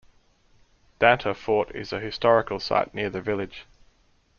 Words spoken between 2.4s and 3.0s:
site